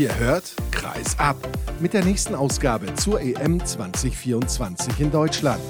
[0.00, 1.36] Ihr hört Kreis ab
[1.78, 5.60] mit der nächsten Ausgabe zur EM 2024 in Deutschland.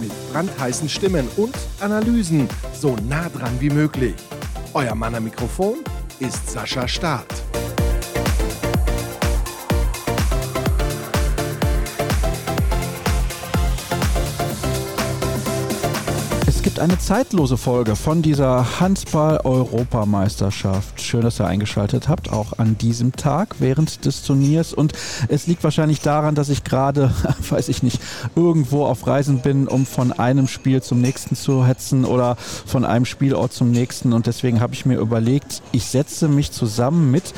[0.00, 4.14] Mit brandheißen Stimmen und Analysen so nah dran wie möglich.
[4.72, 5.74] Euer Mann am Mikrofon
[6.20, 7.26] ist Sascha Staat.
[16.76, 21.00] Gibt eine zeitlose Folge von dieser Handball-Europameisterschaft.
[21.00, 24.74] Schön, dass ihr eingeschaltet habt, auch an diesem Tag während des Turniers.
[24.74, 24.92] Und
[25.28, 27.14] es liegt wahrscheinlich daran, dass ich gerade,
[27.48, 27.98] weiß ich nicht,
[28.34, 33.06] irgendwo auf Reisen bin, um von einem Spiel zum nächsten zu hetzen oder von einem
[33.06, 34.12] Spielort zum nächsten.
[34.12, 37.32] Und deswegen habe ich mir überlegt, ich setze mich zusammen mit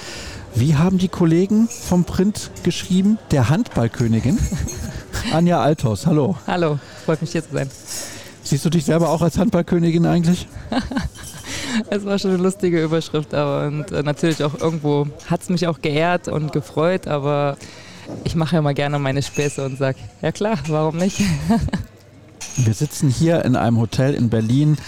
[0.55, 3.18] wie haben die Kollegen vom Print geschrieben?
[3.30, 4.38] Der Handballkönigin.
[5.32, 6.37] Anja Althaus, hallo.
[6.48, 7.70] Hallo, freut mich hier zu sein.
[8.48, 10.48] Siehst du dich selber auch als Handballkönigin eigentlich?
[11.91, 15.66] es war schon eine lustige Überschrift, aber und äh, natürlich auch irgendwo hat es mich
[15.66, 17.59] auch geehrt und gefreut, aber
[18.24, 21.21] ich mache ja mal gerne meine Späße und sage, ja klar, warum nicht?
[22.57, 24.79] Wir sitzen hier in einem Hotel in Berlin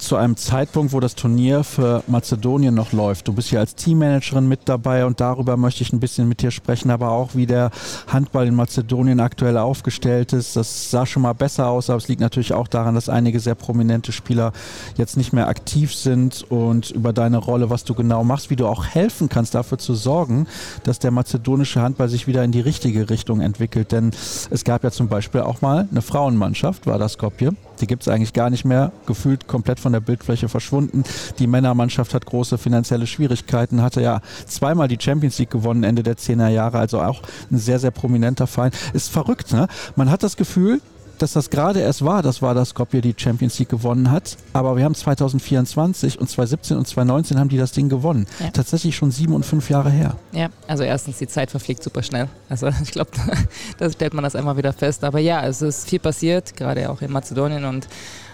[0.00, 3.28] zu einem Zeitpunkt, wo das Turnier für Mazedonien noch läuft.
[3.28, 6.50] Du bist hier als Teammanagerin mit dabei und darüber möchte ich ein bisschen mit dir
[6.50, 7.70] sprechen, aber auch wie der
[8.08, 10.56] Handball in Mazedonien aktuell aufgestellt ist.
[10.56, 13.54] Das sah schon mal besser aus, aber es liegt natürlich auch daran, dass einige sehr
[13.54, 14.52] prominente Spieler
[14.96, 18.66] jetzt nicht mehr aktiv sind und über deine Rolle, was du genau machst, wie du
[18.66, 20.46] auch helfen kannst, dafür zu sorgen,
[20.84, 23.92] dass der mazedonische Handball sich wieder in die richtige Richtung entwickelt.
[23.92, 24.10] Denn
[24.50, 27.54] es gab ja zum Beispiel auch mal eine Frauenmannschaft, war das Skopje.
[27.80, 31.04] Die gibt es eigentlich gar nicht mehr, gefühlt komplett von der Bildfläche verschwunden.
[31.38, 36.16] Die Männermannschaft hat große finanzielle Schwierigkeiten, hatte ja zweimal die Champions League gewonnen Ende der
[36.16, 38.72] 10er Jahre, also auch ein sehr, sehr prominenter Verein.
[38.92, 39.68] Ist verrückt, ne?
[39.96, 40.80] Man hat das Gefühl,
[41.22, 44.36] dass das gerade erst war, das war das Skopje die Champions League gewonnen hat.
[44.52, 48.26] Aber wir haben 2024 und 2017 und 2019 haben die das Ding gewonnen.
[48.38, 48.50] Ja.
[48.50, 50.16] Tatsächlich schon sieben und fünf Jahre her.
[50.32, 52.28] Ja, also erstens, die Zeit verfliegt super schnell.
[52.48, 53.10] Also ich glaube,
[53.78, 55.04] da stellt man das einmal wieder fest.
[55.04, 57.88] Aber ja, es ist viel passiert, gerade auch in Mazedonien und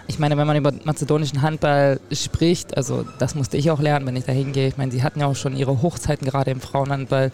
[0.09, 4.15] ich meine, wenn man über mazedonischen Handball spricht, also das musste ich auch lernen, wenn
[4.15, 4.69] ich da hingehe.
[4.69, 7.33] Ich meine, sie hatten ja auch schon ihre Hochzeiten gerade im Frauenhandball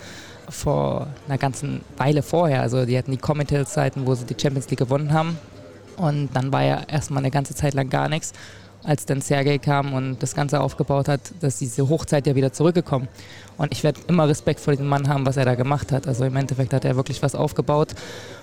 [0.49, 2.61] vor einer ganzen Weile vorher.
[2.61, 5.37] Also die hatten die Commonwealth-Zeiten, wo sie die Champions League gewonnen haben.
[5.97, 8.33] Und dann war ja erstmal eine ganze Zeit lang gar nichts
[8.83, 13.07] als dann Sergei kam und das Ganze aufgebaut hat, dass diese Hochzeit ja wieder zurückgekommen.
[13.57, 16.07] Und ich werde immer Respekt vor diesem Mann haben, was er da gemacht hat.
[16.07, 17.89] Also im Endeffekt hat er wirklich was aufgebaut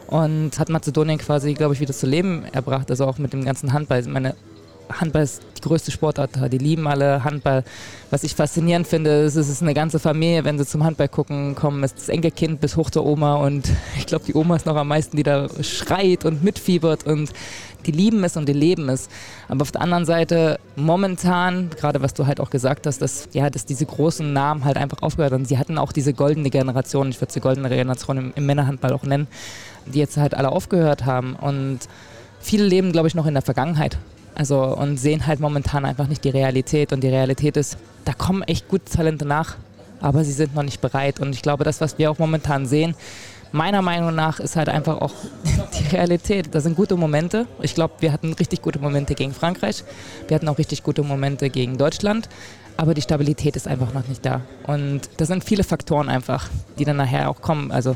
[0.07, 2.91] und hat Mazedonien quasi, glaube ich, wieder zu Leben erbracht.
[2.91, 4.03] Also auch mit dem ganzen Handball.
[4.05, 4.35] Meine
[4.99, 7.65] Handball ist die größte Sportart Die lieben alle Handball.
[8.11, 11.55] Was ich faszinierend finde, ist, es ist eine ganze Familie, wenn sie zum Handball gucken,
[11.55, 13.69] kommen, ist das Enkelkind bis hoch zur Oma und
[13.99, 17.31] ich glaube, die Oma ist noch am meisten, die da schreit und mitfiebert und
[17.87, 19.09] die lieben es und die leben es.
[19.49, 23.51] Aber auf der anderen Seite, momentan, gerade was du halt auch gesagt hast, dass, ja,
[23.51, 25.45] dass diese großen Namen halt einfach aufgehört haben.
[25.45, 29.03] Sie hatten auch diese goldene Generation, ich würde sie goldene Generation im, im Männerhandball auch
[29.03, 29.29] nennen,
[29.87, 31.35] die jetzt halt alle aufgehört haben.
[31.35, 31.81] Und
[32.41, 33.99] viele leben, glaube ich, noch in der Vergangenheit.
[34.41, 36.95] Also und sehen halt momentan einfach nicht die Realität.
[36.95, 39.57] Und die Realität ist, da kommen echt gute Talente nach,
[40.01, 41.21] aber sie sind noch nicht bereit.
[41.21, 42.95] Und ich glaube, das, was wir auch momentan sehen,
[43.53, 45.13] meiner Meinung nach ist halt einfach auch
[45.79, 46.55] die Realität.
[46.55, 47.45] Da sind gute Momente.
[47.61, 49.85] Ich glaube, wir hatten richtig gute Momente gegen Frankreich.
[50.27, 52.31] Wir hatten auch richtig gute Momente gegen Deutschland.
[52.79, 54.41] Aber die Stabilität ist einfach noch nicht da.
[54.67, 57.73] Und das sind viele Faktoren einfach, die dann nachher auch kommen.
[57.73, 57.95] Also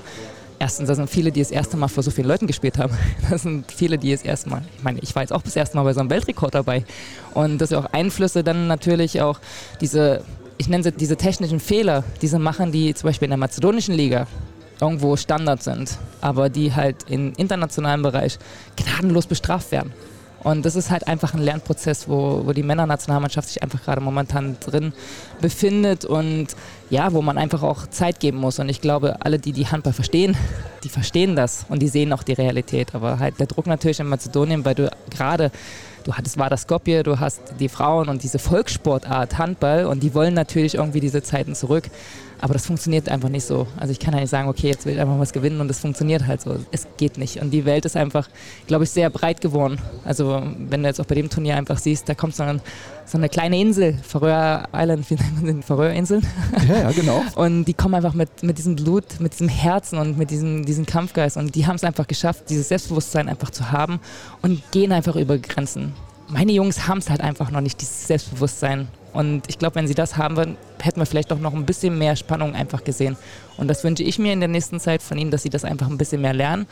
[0.58, 2.94] erstens, da sind viele, die das erste Mal vor so vielen Leuten gespielt haben.
[3.30, 5.76] Das sind viele, die das erste Mal, ich meine, ich war jetzt auch das erste
[5.76, 6.84] Mal bei so einem Weltrekord dabei.
[7.32, 9.38] Und das sind auch Einflüsse dann natürlich auch
[9.80, 10.22] diese,
[10.58, 14.26] ich nenne sie diese technischen Fehler, diese machen, die zum Beispiel in der mazedonischen Liga
[14.80, 18.38] irgendwo Standard sind, aber die halt im internationalen Bereich
[18.76, 19.92] gnadenlos bestraft werden.
[20.44, 24.56] Und das ist halt einfach ein Lernprozess, wo, wo die Männernationalmannschaft sich einfach gerade momentan
[24.60, 24.92] drin
[25.40, 26.48] befindet und
[26.90, 28.58] ja, wo man einfach auch Zeit geben muss.
[28.58, 30.36] Und ich glaube, alle, die die Handball verstehen,
[30.84, 32.94] die verstehen das und die sehen auch die Realität.
[32.94, 35.50] Aber halt der Druck natürlich in Mazedonien, weil du gerade
[36.04, 40.34] du hattest das Skopje, du hast die Frauen und diese Volkssportart Handball und die wollen
[40.34, 41.84] natürlich irgendwie diese Zeiten zurück.
[42.44, 43.66] Aber das funktioniert einfach nicht so.
[43.78, 45.80] Also ich kann ja nicht sagen, okay, jetzt will ich einfach was gewinnen und es
[45.80, 46.58] funktioniert halt so.
[46.72, 47.40] Es geht nicht.
[47.40, 48.28] Und die Welt ist einfach,
[48.66, 49.78] glaube ich, sehr breit geworden.
[50.04, 52.60] Also wenn du jetzt auch bei dem Turnier einfach siehst, da kommt so, ein,
[53.06, 56.26] so eine kleine Insel, Färöer Island, wie nennt man den Färöerinseln?
[56.68, 57.22] Ja, ja, genau.
[57.34, 60.84] Und die kommen einfach mit, mit diesem Blut, mit diesem Herzen und mit diesem, diesem
[60.84, 61.38] Kampfgeist.
[61.38, 64.00] Und die haben es einfach geschafft, dieses Selbstbewusstsein einfach zu haben
[64.42, 65.94] und gehen einfach über Grenzen.
[66.28, 68.88] Meine Jungs haben es halt einfach noch nicht, dieses Selbstbewusstsein.
[69.14, 71.96] Und ich glaube, wenn sie das haben würden, hätten wir vielleicht auch noch ein bisschen
[71.96, 73.16] mehr Spannung einfach gesehen.
[73.56, 75.86] Und das wünsche ich mir in der nächsten Zeit von ihnen, dass sie das einfach
[75.88, 76.66] ein bisschen mehr lernen.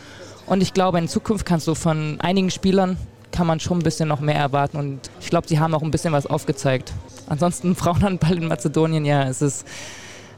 [0.46, 2.98] Und ich glaube, in Zukunft kannst du von einigen Spielern
[3.30, 4.76] kann man schon ein bisschen noch mehr erwarten.
[4.76, 6.92] Und ich glaube, sie haben auch ein bisschen was aufgezeigt.
[7.28, 9.66] Ansonsten Frauenhandball in Mazedonien, ja, es ist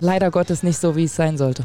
[0.01, 1.65] leider Gottes nicht so, wie es sein sollte.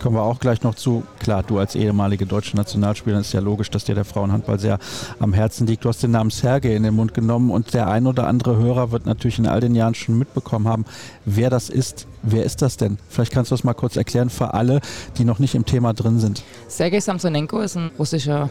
[0.00, 1.02] Kommen wir auch gleich noch zu.
[1.18, 4.78] Klar, du als ehemalige deutsche Nationalspielerin ist ja logisch, dass dir der Frauenhandball sehr
[5.18, 5.84] am Herzen liegt.
[5.84, 8.92] Du hast den Namen Sergei in den Mund genommen und der ein oder andere Hörer
[8.92, 10.86] wird natürlich in all den Jahren schon mitbekommen haben,
[11.26, 12.06] wer das ist.
[12.22, 12.96] Wer ist das denn?
[13.10, 14.80] Vielleicht kannst du das mal kurz erklären für alle,
[15.18, 16.42] die noch nicht im Thema drin sind.
[16.68, 18.48] Sergei Samsonenko ist ein russischer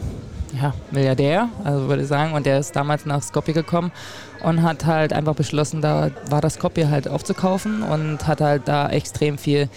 [0.60, 3.92] ja, Milliardär, also würde ich sagen, und der ist damals nach Skopje gekommen
[4.42, 8.88] und hat halt einfach beschlossen, da war das Skopje halt aufzukaufen und hat halt da
[8.88, 9.68] extrem viel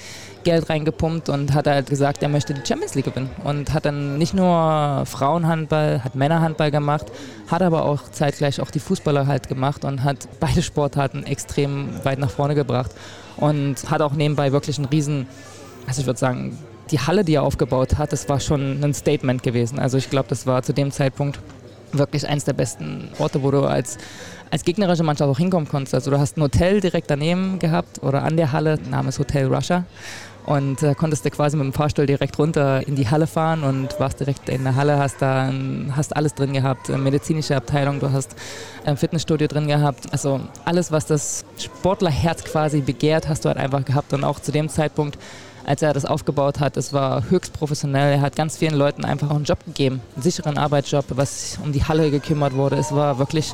[0.43, 3.29] Geld reingepumpt und hat halt gesagt, er möchte die Champions League gewinnen.
[3.43, 7.07] Und hat dann nicht nur Frauenhandball, hat Männerhandball gemacht,
[7.47, 12.19] hat aber auch zeitgleich auch die Fußballer halt gemacht und hat beide Sportarten extrem weit
[12.19, 12.91] nach vorne gebracht.
[13.37, 15.27] Und hat auch nebenbei wirklich einen riesen,
[15.87, 16.57] also ich würde sagen,
[16.91, 19.79] die Halle, die er aufgebaut hat, das war schon ein Statement gewesen.
[19.79, 21.39] Also ich glaube, das war zu dem Zeitpunkt
[21.93, 23.97] wirklich eines der besten Orte, wo du als,
[24.51, 25.93] als gegnerische Mannschaft auch hinkommen konntest.
[25.93, 29.53] Also du hast ein Hotel direkt daneben gehabt oder an der Halle, Name ist Hotel
[29.53, 29.85] Russia.
[30.45, 33.97] Und äh, konntest du quasi mit dem Fahrstuhl direkt runter in die Halle fahren und
[33.99, 35.51] warst direkt in der Halle, hast da
[35.95, 38.35] hast alles drin gehabt, medizinische Abteilung, du hast
[38.85, 40.11] ein Fitnessstudio drin gehabt.
[40.11, 44.13] Also alles, was das Sportlerherz quasi begehrt, hast du halt einfach gehabt.
[44.13, 45.17] Und auch zu dem Zeitpunkt,
[45.65, 48.15] als er das aufgebaut hat, es war höchst professionell.
[48.15, 51.85] Er hat ganz vielen Leuten einfach einen Job gegeben, einen sicheren Arbeitsjob, was um die
[51.85, 52.75] Halle gekümmert wurde.
[52.75, 53.53] Es war wirklich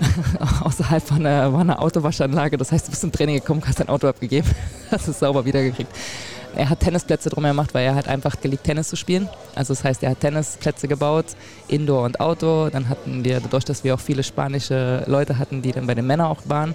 [0.62, 2.56] außerhalb von einer, war Autowaschanlage.
[2.56, 4.48] Das heißt, du bist zum Training gekommen, hast dein Auto abgegeben,
[4.90, 5.90] hast es sauber wiedergekriegt.
[6.56, 9.28] Er hat Tennisplätze drum gemacht, weil er hat einfach geliebt, Tennis zu spielen.
[9.54, 11.26] Also das heißt, er hat Tennisplätze gebaut,
[11.68, 12.70] Indoor und Outdoor.
[12.70, 16.06] Dann hatten wir, dadurch, dass wir auch viele spanische Leute hatten, die dann bei den
[16.06, 16.74] Männern auch waren,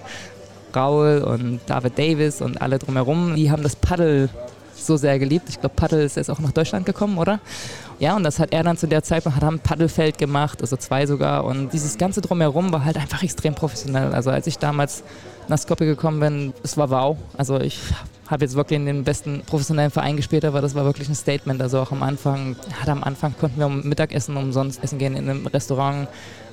[0.74, 4.28] Raul und David Davis und alle drumherum, die haben das Paddel
[4.84, 5.48] so sehr geliebt.
[5.48, 7.40] Ich glaube, Paddel ist jetzt auch nach Deutschland gekommen, oder?
[7.98, 11.06] Ja, und das hat er dann zu der Zeit, hat ein Paddelfeld gemacht, also zwei
[11.06, 11.44] sogar.
[11.44, 14.12] Und dieses ganze Drumherum war halt einfach extrem professionell.
[14.12, 15.02] Also als ich damals
[15.48, 17.16] nach Skopje gekommen bin, es war wow.
[17.36, 17.80] Also ich
[18.28, 21.62] habe jetzt wirklich in den besten professionellen Verein gespielt, aber das war wirklich ein Statement.
[21.62, 25.46] Also auch am Anfang, ja, am Anfang konnten wir Mittagessen umsonst essen gehen in einem
[25.46, 26.08] Restaurant,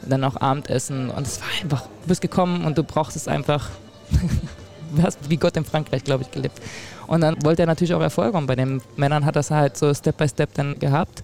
[0.08, 1.10] dann auch Abendessen.
[1.10, 3.69] Und es war einfach, du bist gekommen und du brauchst es einfach.
[4.96, 6.62] du hast wie Gott in Frankreich, glaube ich, gelebt.
[7.08, 9.94] Und dann wollte er natürlich auch Erfolg und bei den Männern hat das halt so
[9.94, 11.24] Step by Step dann gehabt.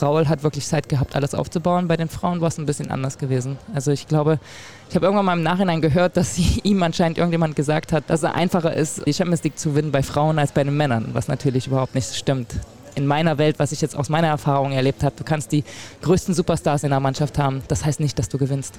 [0.00, 1.88] Raul hat wirklich Zeit gehabt, alles aufzubauen.
[1.88, 3.58] Bei den Frauen war es ein bisschen anders gewesen.
[3.74, 4.38] Also ich glaube,
[4.88, 8.30] ich habe irgendwann mal im Nachhinein gehört, dass ihm anscheinend irgendjemand gesagt hat, dass es
[8.30, 11.66] einfacher ist, die Champions League zu gewinnen bei Frauen als bei den Männern, was natürlich
[11.66, 12.54] überhaupt nicht stimmt.
[12.94, 15.64] In meiner Welt, was ich jetzt aus meiner Erfahrung erlebt habe, du kannst die
[16.02, 17.62] größten Superstars in der Mannschaft haben.
[17.68, 18.78] Das heißt nicht, dass du gewinnst.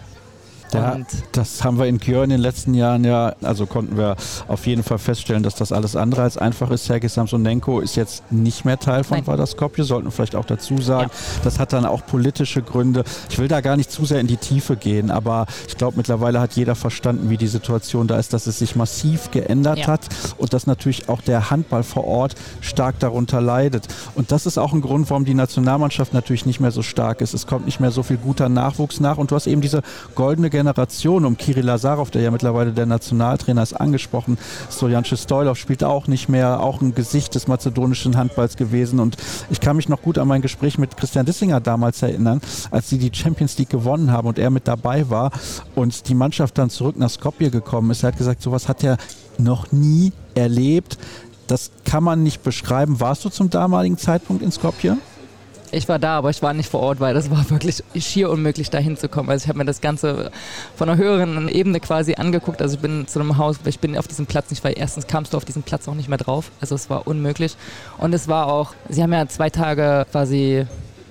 [0.73, 0.97] Ja,
[1.31, 4.15] das haben wir in Kjör in den letzten Jahren ja, also konnten wir
[4.47, 6.85] auf jeden Fall feststellen, dass das alles andere als einfach ist.
[6.85, 11.09] Sergei Samsonenko ist jetzt nicht mehr Teil von Vadaskopje, sollten wir vielleicht auch dazu sagen.
[11.13, 11.41] Ja.
[11.43, 13.03] Das hat dann auch politische Gründe.
[13.29, 16.39] Ich will da gar nicht zu sehr in die Tiefe gehen, aber ich glaube, mittlerweile
[16.39, 19.87] hat jeder verstanden, wie die Situation da ist, dass es sich massiv geändert ja.
[19.87, 23.87] hat und dass natürlich auch der Handball vor Ort stark darunter leidet.
[24.15, 27.33] Und das ist auch ein Grund, warum die Nationalmannschaft natürlich nicht mehr so stark ist.
[27.33, 29.81] Es kommt nicht mehr so viel guter Nachwuchs nach und du hast eben diese
[30.15, 34.37] goldene Generation Generation um Kirill Lazarov, der ja mittlerweile der Nationaltrainer ist, angesprochen.
[34.71, 39.01] Stojanče Stoilov spielt auch nicht mehr, auch ein Gesicht des mazedonischen Handballs gewesen.
[39.01, 39.17] Und
[39.49, 42.39] ich kann mich noch gut an mein Gespräch mit Christian Dissinger damals erinnern,
[42.71, 45.31] als sie die Champions League gewonnen haben und er mit dabei war
[45.75, 48.03] und die Mannschaft dann zurück nach Skopje gekommen ist.
[48.03, 48.97] Er hat gesagt, sowas hat er
[49.37, 50.97] noch nie erlebt.
[51.47, 53.01] Das kann man nicht beschreiben.
[53.01, 54.97] Warst du zum damaligen Zeitpunkt in Skopje?
[55.73, 58.69] Ich war da, aber ich war nicht vor Ort, weil das war wirklich schier unmöglich,
[58.69, 59.29] da hinzukommen.
[59.29, 60.31] Also ich habe mir das Ganze
[60.75, 62.61] von einer höheren Ebene quasi angeguckt.
[62.61, 65.33] Also ich bin zu einem Haus, ich bin auf diesem Platz nicht, weil erstens kamst
[65.33, 66.51] du auf diesen Platz auch nicht mehr drauf.
[66.61, 67.55] Also es war unmöglich.
[67.97, 70.65] Und es war auch, sie haben ja zwei Tage quasi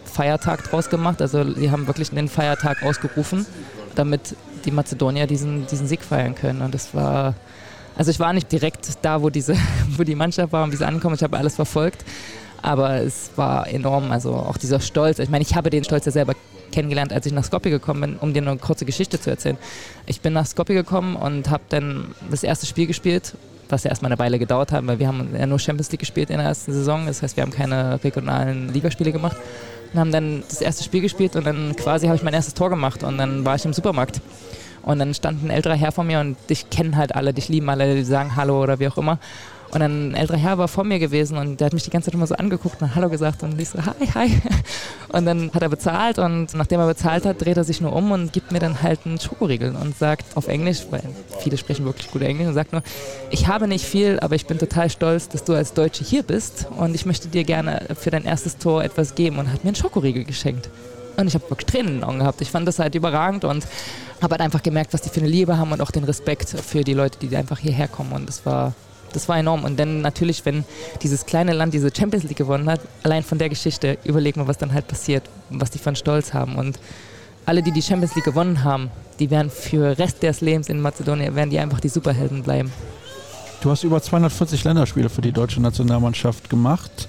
[0.05, 1.21] Feiertag draus gemacht.
[1.21, 3.47] Also sie haben wirklich den Feiertag ausgerufen,
[3.95, 6.63] damit die Mazedonier diesen, diesen Sieg feiern können.
[6.63, 7.35] Und das war
[7.97, 9.55] also ich war nicht direkt da, wo, diese,
[9.97, 11.15] wo die Mannschaft war und wie sie ankommen.
[11.15, 12.05] Ich habe alles verfolgt.
[12.63, 15.19] Aber es war enorm, also auch dieser Stolz.
[15.19, 16.35] Ich meine, ich habe den Stolz ja selber
[16.71, 19.59] kennengelernt, als ich nach Skopje gekommen bin, um dir eine kurze Geschichte zu erzählen.
[20.07, 23.35] Ich bin nach Skopje gekommen und habe dann das erste Spiel gespielt,
[23.69, 26.31] was ja erstmal eine Weile gedauert hat, weil wir haben ja nur Champions League gespielt
[26.31, 27.07] in der ersten Saison.
[27.07, 29.37] Das heißt, wir haben keine regionalen Ligaspiele gemacht.
[29.93, 32.71] Und haben dann das erste Spiel gespielt und dann quasi habe ich mein erstes Tor
[32.71, 34.23] gemacht und dann war ich im Supermarkt.
[34.83, 37.69] Und dann stand ein älterer Herr vor mir und dich kennen halt alle, dich lieben
[37.69, 39.19] alle, die sagen Hallo oder wie auch immer.
[39.73, 42.15] Und ein älterer Herr war vor mir gewesen und der hat mich die ganze Zeit
[42.15, 44.41] immer so angeguckt und Hallo gesagt und ich so, hi, hi.
[45.09, 48.13] Und dann hat er bezahlt und nachdem er bezahlt hat, dreht er sich nur um
[48.13, 51.03] und gibt mir dann halt einen Schokoriegel und sagt auf Englisch, weil
[51.41, 52.83] viele sprechen wirklich gut Englisch, und sagt nur,
[53.31, 56.67] ich habe nicht viel, aber ich bin total stolz, dass du als Deutsche hier bist
[56.79, 59.77] und ich möchte dir gerne für dein erstes Tor etwas geben und hat mir einen
[59.77, 60.71] Schokoriegel geschenkt.
[61.19, 62.41] Und ich habe wirklich Tränen in den Augen gehabt.
[62.41, 63.67] Ich fand das halt überragend und
[64.23, 66.85] habe halt einfach gemerkt, was die für eine Liebe haben und auch den Respekt für
[66.85, 68.13] die Leute, die einfach hierher kommen.
[68.13, 68.73] Und das war
[69.13, 69.65] Das war enorm.
[69.65, 70.65] Und dann natürlich, wenn
[71.03, 74.59] dieses kleine Land diese Champions League gewonnen hat, allein von der Geschichte, überleg mal, was
[74.59, 76.57] dann halt passiert, was die von Stolz haben.
[76.57, 76.79] Und
[77.47, 81.35] alle, die die Champions League gewonnen haben, die werden für Rest des Lebens in Mazedonien,
[81.35, 82.73] werden die einfach die Superhelden bleiben.
[83.63, 87.09] Du hast über 240 Länderspiele für die deutsche Nationalmannschaft gemacht.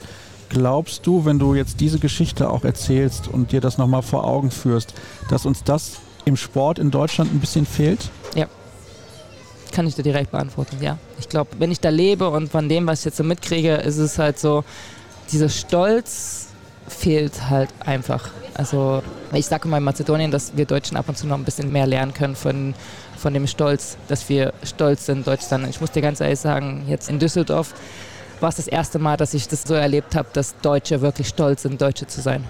[0.50, 4.52] Glaubst du, wenn du jetzt diese Geschichte auch erzählst und dir das nochmal vor Augen
[4.52, 4.94] führst,
[5.30, 5.94] dass uns das
[6.26, 8.12] im Sport in Deutschland ein bisschen fehlt?
[8.36, 8.48] Ja.
[9.74, 10.98] Kann ich dir direkt beantworten, ja.
[11.20, 13.98] Ich glaube, wenn ich da lebe und von dem, was ich jetzt so mitkriege, ist
[13.98, 14.64] es halt so,
[15.32, 16.48] dieser Stolz
[16.88, 18.30] fehlt halt einfach.
[18.54, 19.02] Also
[19.34, 21.88] ich sage mal in Mazedonien, dass wir Deutschen ab und zu noch ein bisschen mehr
[21.88, 22.76] lernen können von,
[23.18, 25.68] von dem Stolz, dass wir stolz sind, Deutsch sein.
[25.70, 27.74] Ich muss dir ganz ehrlich sagen, jetzt in Düsseldorf
[28.42, 31.64] war es das erste Mal, dass ich das so erlebt habe, dass Deutsche wirklich stolz
[31.64, 32.44] sind, Deutsche zu sein.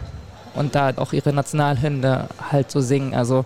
[0.55, 3.13] Und da auch ihre Nationalhymne halt so singen.
[3.13, 3.45] Also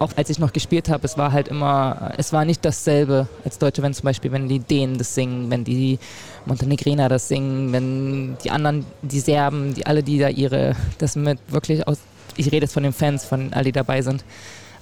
[0.00, 3.58] auch als ich noch gespielt habe, es war halt immer, es war nicht dasselbe als
[3.58, 5.98] Deutsche, wenn zum Beispiel, wenn die Dänen das singen, wenn die
[6.44, 11.38] Montenegriner das singen, wenn die anderen, die Serben, die alle, die da ihre, das mit
[11.48, 11.98] wirklich aus,
[12.36, 14.24] ich rede jetzt von den Fans, von all die dabei sind.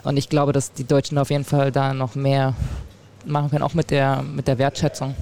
[0.02, 2.54] Und ich glaube, dass die Deutschen auf jeden Fall da noch mehr
[3.24, 5.14] machen können, auch mit der, mit der Wertschätzung.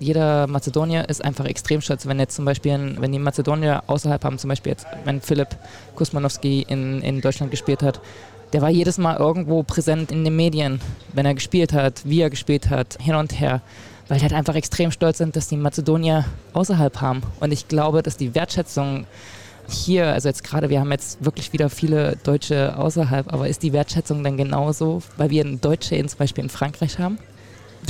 [0.00, 4.38] Jeder Mazedonier ist einfach extrem stolz, wenn jetzt zum Beispiel, wenn die Mazedonier außerhalb haben,
[4.38, 5.56] zum Beispiel jetzt, wenn Philipp
[5.94, 8.00] Kusmanowski in, in Deutschland gespielt hat,
[8.54, 10.80] der war jedes Mal irgendwo präsent in den Medien,
[11.12, 13.60] wenn er gespielt hat, wie er gespielt hat, hin und her,
[14.06, 17.22] weil die halt einfach extrem stolz sind, dass die Mazedonier außerhalb haben.
[17.40, 19.06] Und ich glaube, dass die Wertschätzung
[19.68, 23.72] hier, also jetzt gerade, wir haben jetzt wirklich wieder viele Deutsche außerhalb, aber ist die
[23.72, 27.18] Wertschätzung dann genauso, weil wir Deutsche in, zum Beispiel in Frankreich haben?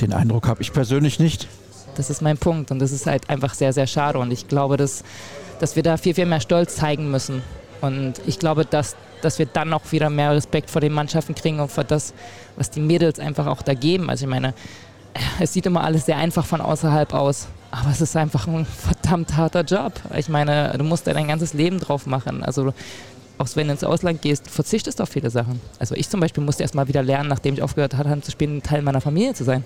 [0.00, 1.46] Den Eindruck habe ich persönlich nicht.
[1.94, 4.78] Das ist mein Punkt und das ist halt einfach sehr, sehr schade und ich glaube,
[4.78, 5.04] dass,
[5.60, 7.42] dass wir da viel, viel mehr Stolz zeigen müssen.
[7.82, 11.60] Und ich glaube, dass, dass wir dann auch wieder mehr Respekt vor den Mannschaften kriegen
[11.60, 12.14] und vor das,
[12.56, 14.10] was die Mädels einfach auch da geben.
[14.10, 14.54] Also ich meine,
[15.40, 19.36] es sieht immer alles sehr einfach von außerhalb aus, aber es ist einfach ein verdammt
[19.36, 19.92] harter Job.
[20.16, 22.44] Ich meine, du musst da dein ganzes Leben drauf machen.
[22.44, 22.72] Also
[23.38, 25.60] auch wenn du ins Ausland gehst, verzichtest du auf viele Sachen.
[25.78, 28.62] Also ich zum Beispiel musste erst mal wieder lernen, nachdem ich aufgehört hatte, zu spielen,
[28.62, 29.64] Teil meiner Familie zu sein.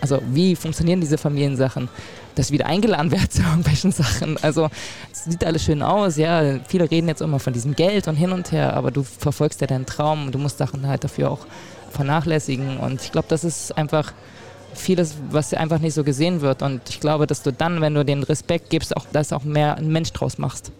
[0.00, 1.88] Also wie funktionieren diese Familiensachen?
[2.34, 4.38] Dass wieder eingeladen werde zu irgendwelchen Sachen.
[4.42, 4.70] Also
[5.12, 6.60] es sieht alles schön aus, ja.
[6.66, 9.66] Viele reden jetzt immer von diesem Geld und hin und her, aber du verfolgst ja
[9.66, 11.46] deinen Traum und du musst Sachen halt dafür auch
[11.90, 12.78] vernachlässigen.
[12.78, 14.12] Und ich glaube, das ist einfach
[14.74, 16.62] vieles, was einfach nicht so gesehen wird.
[16.62, 19.76] Und ich glaube, dass du dann, wenn du den Respekt gibst, auch das auch mehr
[19.76, 20.72] ein Mensch draus machst.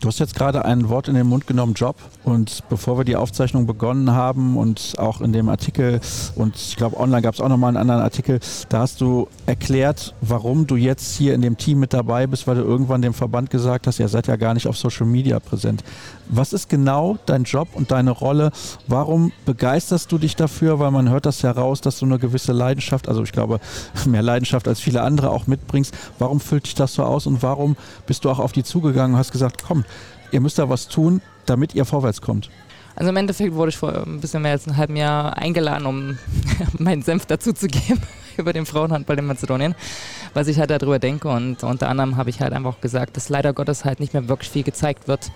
[0.00, 1.96] Du hast jetzt gerade ein Wort in den Mund genommen, Job.
[2.22, 6.00] Und bevor wir die Aufzeichnung begonnen haben und auch in dem Artikel,
[6.34, 10.14] und ich glaube, online gab es auch nochmal einen anderen Artikel, da hast du erklärt,
[10.20, 13.50] warum du jetzt hier in dem Team mit dabei bist, weil du irgendwann dem Verband
[13.50, 15.82] gesagt hast, ihr seid ja gar nicht auf Social Media präsent.
[16.28, 18.50] Was ist genau dein Job und deine Rolle?
[18.86, 20.78] Warum begeisterst du dich dafür?
[20.78, 23.60] Weil man hört das heraus, dass du eine gewisse Leidenschaft, also ich glaube,
[24.06, 25.94] mehr Leidenschaft als viele andere auch mitbringst.
[26.18, 29.18] Warum füllt dich das so aus und warum bist du auch auf die zugegangen und
[29.18, 29.84] hast gesagt, komm,
[30.32, 32.50] ihr müsst da was tun, damit ihr vorwärts kommt?
[32.96, 36.18] Also im Endeffekt wurde ich vor ein bisschen mehr als einem halben Jahr eingeladen, um
[36.78, 38.00] meinen Senf dazuzugeben
[38.38, 39.74] über den Frauenhandball in Mazedonien,
[40.34, 41.28] was ich halt darüber denke.
[41.28, 44.28] Und unter anderem habe ich halt einfach auch gesagt, dass leider Gottes halt nicht mehr
[44.28, 45.30] wirklich viel gezeigt wird,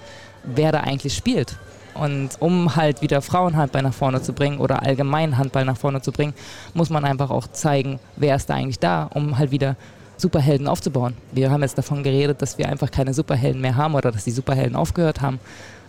[0.45, 1.57] wer da eigentlich spielt.
[1.95, 6.13] Und um halt wieder Frauenhandball nach vorne zu bringen oder allgemein Handball nach vorne zu
[6.13, 6.35] bringen,
[6.73, 9.77] muss man einfach auch zeigen, wer ist da eigentlich da, um halt wieder
[10.17, 11.17] Superhelden aufzubauen.
[11.33, 14.31] Wir haben jetzt davon geredet, dass wir einfach keine Superhelden mehr haben oder dass die
[14.31, 15.41] Superhelden aufgehört haben.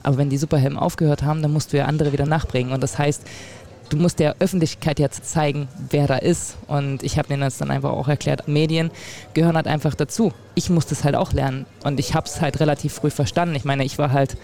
[0.04, 2.72] Aber wenn die Superhelden aufgehört haben, dann musst du ja andere wieder nachbringen.
[2.74, 3.24] Und das heißt,
[3.92, 6.58] du musst der Öffentlichkeit jetzt zeigen, wer da ist.
[6.68, 8.90] Und ich habe denen das dann einfach auch erklärt, Medien
[9.34, 10.34] gehören halt einfach dazu.
[10.56, 11.66] Ich musste es halt auch lernen.
[11.84, 13.56] Und ich habe es halt relativ früh verstanden.
[13.56, 14.38] Ich meine, ich war halt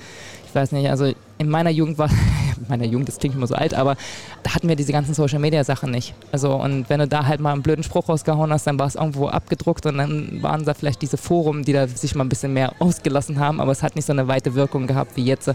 [0.48, 2.10] ich weiß nicht, also in meiner Jugend war,
[2.70, 3.98] meiner Jugend, das klingt immer so alt, aber
[4.44, 6.14] da hatten wir diese ganzen Social Media Sachen nicht.
[6.32, 8.96] Also und wenn du da halt mal einen blöden Spruch rausgehauen hast, dann war es
[8.96, 12.54] irgendwo abgedruckt und dann waren da vielleicht diese Foren, die da sich mal ein bisschen
[12.54, 15.52] mehr ausgelassen haben, aber es hat nicht so eine weite Wirkung gehabt wie jetzt.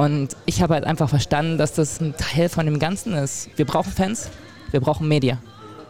[0.00, 3.50] Und ich habe halt einfach verstanden, dass das ein Teil von dem Ganzen ist.
[3.56, 4.30] Wir brauchen Fans,
[4.70, 5.36] wir brauchen Media.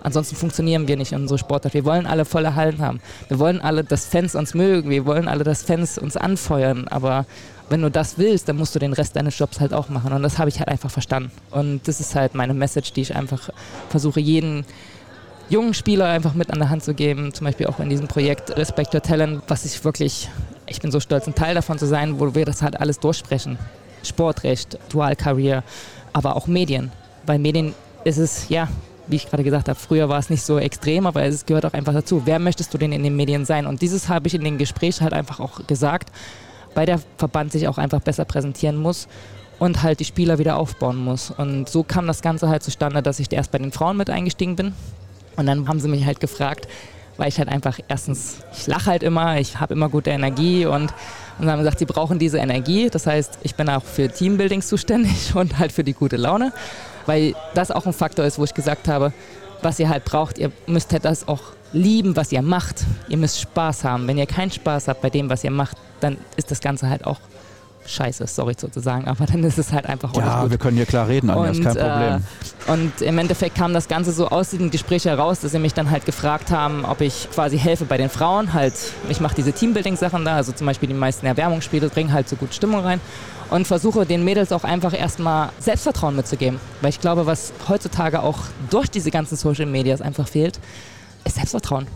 [0.02, 1.75] Ansonsten funktionieren wir nicht in unserer Sportart.
[1.75, 3.00] Wir wollen alle volle Hallen haben.
[3.29, 4.90] Wir wollen alle, dass Fans uns mögen.
[4.90, 6.88] Wir wollen alle, dass Fans uns anfeuern.
[6.88, 7.25] Aber
[7.69, 10.12] wenn du das willst, dann musst du den Rest deines Jobs halt auch machen.
[10.12, 11.31] Und das habe ich halt einfach verstanden.
[11.52, 13.50] Und das ist halt meine Message, die ich einfach
[13.90, 14.64] versuche, jeden
[15.50, 17.33] jungen Spieler einfach mit an der Hand zu geben.
[17.33, 20.29] Zum Beispiel auch in diesem Projekt Respect Your Talent, was ich wirklich,
[20.67, 23.57] ich bin so stolz, ein Teil davon zu sein, wo wir das halt alles durchsprechen.
[24.02, 25.62] Sportrecht, Dual Career,
[26.12, 26.90] aber auch Medien.
[27.26, 28.69] Bei Medien ist es, ja,
[29.07, 31.73] wie ich gerade gesagt habe, früher war es nicht so extrem, aber es gehört auch
[31.73, 32.23] einfach dazu.
[32.25, 33.66] Wer möchtest du denn in den Medien sein?
[33.66, 36.11] Und dieses habe ich in den Gesprächen halt einfach auch gesagt
[36.75, 39.09] weil der Verband sich auch einfach besser präsentieren muss
[39.59, 41.30] und halt die Spieler wieder aufbauen muss.
[41.30, 44.57] Und so kam das Ganze halt zustande, dass ich erst bei den Frauen mit eingestiegen
[44.57, 44.73] bin.
[45.37, 46.69] Und dann haben sie mich halt gefragt,
[47.21, 50.85] weil ich halt einfach erstens, ich lache halt immer, ich habe immer gute Energie und,
[50.85, 50.91] und
[51.39, 52.89] dann haben gesagt, sie brauchen diese Energie.
[52.89, 56.50] Das heißt, ich bin auch für Teambuilding zuständig und halt für die gute Laune,
[57.05, 59.12] weil das auch ein Faktor ist, wo ich gesagt habe,
[59.61, 61.43] was ihr halt braucht, ihr müsst halt das auch
[61.75, 62.87] lieben, was ihr macht.
[63.11, 64.09] Ihr müsst Spaß haben.
[64.09, 67.05] Wenn ihr keinen Spaß habt bei dem, was ihr macht, dann ist das Ganze halt
[67.05, 67.21] auch
[67.87, 71.31] scheiße, sorry sozusagen, aber dann ist es halt einfach Ja, wir können hier klar reden,
[71.31, 72.23] Anja, ist kein Problem.
[72.69, 75.75] Äh, und im Endeffekt kam das Ganze so aus diesem Gespräch heraus, dass sie mich
[75.75, 78.53] dann halt gefragt haben, ob ich quasi helfe bei den Frauen.
[78.53, 78.75] Halt,
[79.09, 82.55] ich mache diese Teambuilding-Sachen da, also zum Beispiel die meisten Erwärmungsspiele, bringen halt so gut
[82.55, 83.01] Stimmung rein
[83.51, 86.61] und versuche den Mädels auch einfach erstmal Selbstvertrauen mitzugeben.
[86.81, 88.39] Weil ich glaube, was heutzutage auch
[88.71, 90.61] durch diese ganzen Social Medias einfach fehlt,
[91.25, 91.87] ist Selbstvertrauen.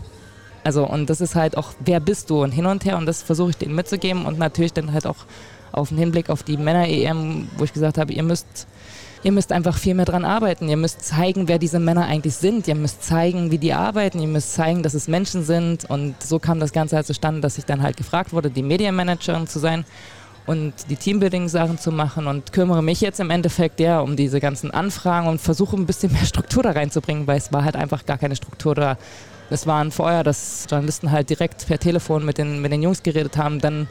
[0.63, 3.21] Also, und das ist halt auch, wer bist du und hin und her und das
[3.21, 5.17] versuche ich denen mitzugeben und natürlich dann halt auch
[5.75, 8.67] auf den Hinblick auf die Männer-EM, wo ich gesagt habe, ihr müsst,
[9.23, 10.69] ihr müsst einfach viel mehr dran arbeiten.
[10.69, 12.67] Ihr müsst zeigen, wer diese Männer eigentlich sind.
[12.67, 14.19] Ihr müsst zeigen, wie die arbeiten.
[14.19, 15.85] Ihr müsst zeigen, dass es Menschen sind.
[15.85, 19.47] Und so kam das Ganze halt zustande, dass ich dann halt gefragt wurde, die Medienmanagerin
[19.47, 19.85] zu sein
[20.45, 24.71] und die Teambuilding-Sachen zu machen und kümmere mich jetzt im Endeffekt ja um diese ganzen
[24.71, 28.17] Anfragen und versuche ein bisschen mehr Struktur da reinzubringen, weil es war halt einfach gar
[28.17, 28.97] keine Struktur da.
[29.49, 33.37] Es waren vorher, dass Journalisten halt direkt per Telefon mit den, mit den Jungs geredet
[33.37, 33.87] haben, dann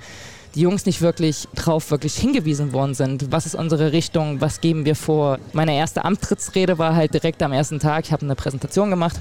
[0.55, 3.33] die Jungs nicht wirklich drauf wirklich hingewiesen worden sind.
[3.33, 4.41] Was ist unsere Richtung?
[4.41, 5.39] Was geben wir vor?
[5.53, 8.05] Meine erste Amtrittsrede war halt direkt am ersten Tag.
[8.05, 9.17] Ich habe eine Präsentation gemacht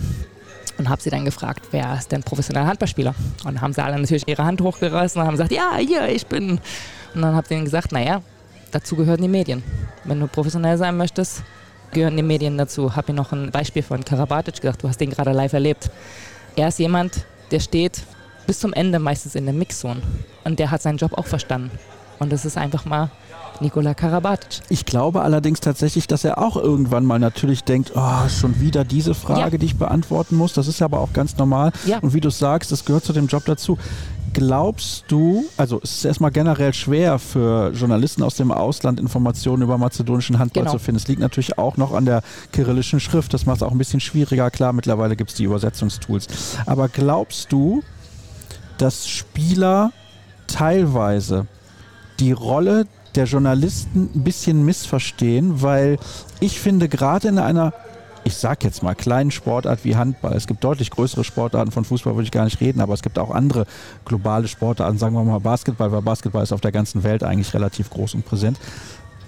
[0.78, 3.16] und habe sie dann gefragt, wer ist denn professioneller Handballspieler?
[3.46, 6.60] Und haben sie alle natürlich ihre Hand hochgerissen und haben gesagt, ja, hier, ich bin.
[7.16, 8.22] Und dann habe ich ihnen gesagt, naja,
[8.72, 9.64] dazu gehören die Medien.
[10.04, 11.44] Wenn du professionell sein möchtest,
[11.92, 12.96] gehören die Medien dazu.
[12.96, 15.90] Habe mir noch ein Beispiel von Karabatic gesagt, du hast den gerade live erlebt.
[16.56, 18.04] Er ist jemand, der steht
[18.46, 20.02] bis zum Ende meistens in der Mixzone.
[20.44, 21.72] Und der hat seinen Job auch verstanden.
[22.20, 23.10] Und das ist einfach mal
[23.60, 24.62] Nikola Karabatic.
[24.70, 29.14] Ich glaube allerdings tatsächlich, dass er auch irgendwann mal natürlich denkt, oh, schon wieder diese
[29.14, 29.58] Frage, ja.
[29.58, 30.54] die ich beantworten muss.
[30.54, 31.72] Das ist aber auch ganz normal.
[31.86, 32.00] Ja.
[32.00, 33.78] Und wie du sagst, das gehört zu dem Job dazu.
[34.34, 39.78] Glaubst du, also es ist erstmal generell schwer für Journalisten aus dem Ausland Informationen über
[39.78, 40.74] mazedonischen Handball genau.
[40.74, 40.98] zu finden.
[40.98, 43.34] Es liegt natürlich auch noch an der kyrillischen Schrift.
[43.34, 44.50] Das macht es auch ein bisschen schwieriger.
[44.50, 46.58] Klar, mittlerweile gibt es die Übersetzungstools.
[46.66, 47.84] Aber glaubst du,
[48.80, 49.92] dass Spieler
[50.54, 51.48] teilweise
[52.20, 52.86] die Rolle
[53.16, 55.98] der Journalisten ein bisschen missverstehen, weil
[56.40, 57.74] ich finde, gerade in einer,
[58.24, 62.14] ich sag jetzt mal, kleinen Sportart wie Handball, es gibt deutlich größere Sportarten, von Fußball
[62.16, 63.66] würde ich gar nicht reden, aber es gibt auch andere
[64.06, 67.90] globale Sportarten, sagen wir mal Basketball, weil Basketball ist auf der ganzen Welt eigentlich relativ
[67.90, 68.60] groß und präsent,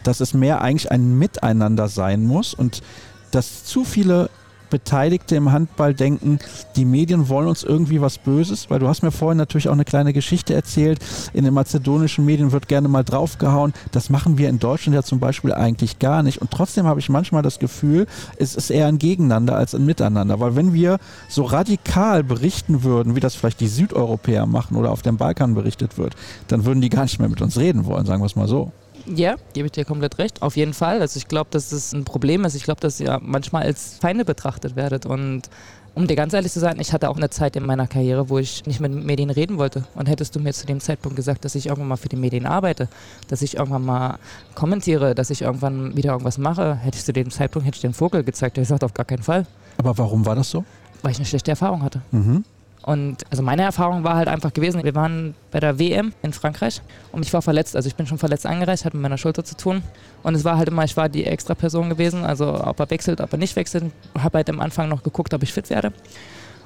[0.03, 2.83] dass es mehr eigentlich ein Miteinander sein muss und
[3.31, 4.29] dass zu viele
[4.75, 6.37] Beteiligte im Handball denken,
[6.75, 9.85] die Medien wollen uns irgendwie was Böses, weil du hast mir vorhin natürlich auch eine
[9.85, 10.99] kleine Geschichte erzählt.
[11.31, 13.71] In den mazedonischen Medien wird gerne mal draufgehauen.
[13.93, 16.41] Das machen wir in Deutschland ja zum Beispiel eigentlich gar nicht.
[16.41, 18.05] Und trotzdem habe ich manchmal das Gefühl,
[18.37, 20.41] es ist eher ein Gegeneinander als ein Miteinander.
[20.41, 20.97] Weil wenn wir
[21.29, 25.97] so radikal berichten würden, wie das vielleicht die Südeuropäer machen oder auf dem Balkan berichtet
[25.97, 26.15] wird,
[26.49, 28.73] dann würden die gar nicht mehr mit uns reden wollen, sagen wir es mal so.
[29.07, 30.41] Ja, gebe ich dir komplett recht.
[30.41, 31.01] Auf jeden Fall.
[31.01, 32.55] Also ich glaube, dass es ein Problem ist.
[32.55, 35.05] Ich glaube, dass ihr manchmal als Feinde betrachtet werdet.
[35.05, 35.49] Und
[35.93, 38.39] um dir ganz ehrlich zu sein, ich hatte auch eine Zeit in meiner Karriere, wo
[38.39, 39.85] ich nicht mit Medien reden wollte.
[39.95, 42.45] Und hättest du mir zu dem Zeitpunkt gesagt, dass ich irgendwann mal für die Medien
[42.45, 42.89] arbeite,
[43.27, 44.17] dass ich irgendwann mal
[44.55, 47.93] kommentiere, dass ich irgendwann wieder irgendwas mache, hätte ich zu dem Zeitpunkt hätte ich den
[47.93, 48.57] Vogel gezeigt.
[48.57, 49.45] Der gesagt, auf gar keinen Fall.
[49.77, 50.65] Aber warum war das so?
[51.01, 52.01] Weil ich eine schlechte Erfahrung hatte.
[52.11, 52.43] Mhm.
[52.85, 56.83] Und also meine Erfahrung war halt einfach gewesen, wir waren bei der WM in Frankreich
[57.11, 59.57] und ich war verletzt, also ich bin schon verletzt angereist, hat mit meiner Schulter zu
[59.57, 59.81] tun.
[60.21, 63.21] Und es war halt immer, ich war die extra Person gewesen, also ob er wechselt,
[63.21, 63.85] ob er nicht wechselt.
[64.15, 65.93] Habe halt am Anfang noch geguckt, ob ich fit werde.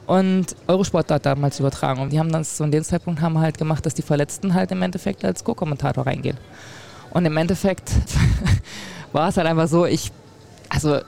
[0.07, 2.01] Und Eurosport hat damals übertragen.
[2.01, 4.81] Und die haben dann zu dem Zeitpunkt haben halt gemacht, dass die Verletzten halt im
[4.81, 6.37] Endeffekt als Co-Kommentator reingehen.
[7.11, 7.93] Und im Endeffekt
[9.13, 10.11] war es halt einfach so, ich,
[10.67, 10.99] also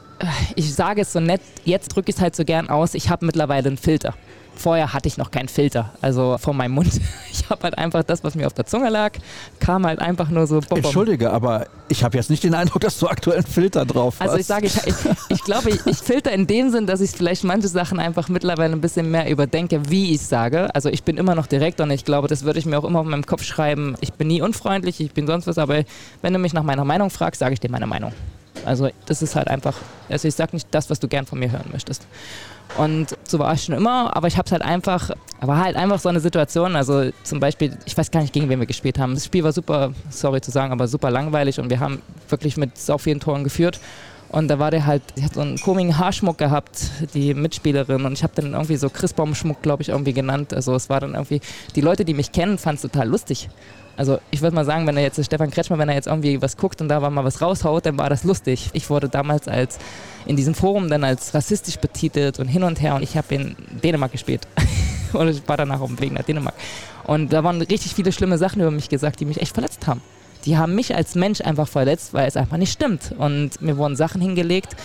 [0.55, 3.25] ich sage es so nett, jetzt drücke ich es halt so gern aus, ich habe
[3.25, 4.13] mittlerweile einen Filter.
[4.61, 6.91] Vorher hatte ich noch keinen Filter, also vor meinem Mund.
[7.33, 9.13] Ich habe halt einfach das, was mir auf der Zunge lag,
[9.59, 10.59] kam halt einfach nur so.
[10.59, 14.15] Bom, Entschuldige, aber ich habe jetzt nicht den Eindruck, dass du aktuell einen Filter drauf
[14.19, 14.29] hast.
[14.29, 14.95] Also ich sage, ich, ich,
[15.29, 18.73] ich glaube, ich, ich, filter in dem Sinn, dass ich vielleicht manche Sachen einfach mittlerweile
[18.73, 20.73] ein bisschen mehr überdenke, wie ich sage.
[20.75, 22.99] Also ich bin immer noch direkt und ich glaube, das würde ich mir auch immer
[22.99, 23.95] auf meinem Kopf schreiben.
[24.01, 25.83] Ich bin nie unfreundlich, ich bin sonst was, aber
[26.21, 28.11] wenn du mich nach meiner Meinung fragst, sage ich dir meine Meinung.
[28.65, 29.75] Also das ist halt einfach,
[30.09, 32.05] also ich sage nicht das, was du gern von mir hören möchtest.
[32.77, 35.99] Und so war ich schon immer, aber ich habe es halt einfach, war halt einfach
[35.99, 39.13] so eine Situation, also zum Beispiel, ich weiß gar nicht, gegen wen wir gespielt haben.
[39.13, 42.77] Das Spiel war super, sorry zu sagen, aber super langweilig und wir haben wirklich mit
[42.77, 43.79] so vielen Toren geführt.
[44.31, 48.05] Und da war der halt, die hat so einen komischen Haarschmuck gehabt, die Mitspielerin.
[48.05, 50.53] Und ich habe dann irgendwie so Christbaumschmuck, glaube ich, irgendwie genannt.
[50.53, 51.41] Also es war dann irgendwie,
[51.75, 53.49] die Leute, die mich kennen, fanden es total lustig.
[53.97, 56.55] Also ich würde mal sagen, wenn er jetzt, Stefan Kretschmer, wenn er jetzt irgendwie was
[56.55, 58.69] guckt und da mal was raushaut, dann war das lustig.
[58.71, 59.79] Ich wurde damals als
[60.25, 63.55] in diesem Forum dann als rassistisch betitelt und hin und her und ich habe in
[63.83, 64.47] Dänemark gespielt.
[65.13, 66.55] und ich war danach auf dem Weg nach Dänemark.
[67.03, 70.01] Und da waren richtig viele schlimme Sachen über mich gesagt, die mich echt verletzt haben.
[70.45, 73.13] Die haben mich als Mensch einfach verletzt, weil es einfach nicht stimmt.
[73.17, 74.75] Und mir wurden Sachen hingelegt,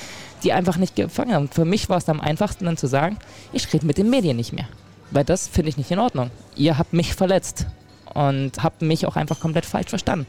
[0.42, 1.49] die einfach nicht gefangen haben.
[1.49, 3.19] Für mich war es am einfachsten dann zu sagen,
[3.53, 4.69] ich rede mit den Medien nicht mehr.
[5.11, 6.31] Weil das finde ich nicht in Ordnung.
[6.57, 7.66] Ihr habt mich verletzt
[8.12, 10.27] und habt mich auch einfach komplett falsch verstanden.